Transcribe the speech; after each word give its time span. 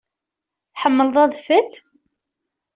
Tḥemmleḍ 0.73 1.15
adfel? 1.23 1.69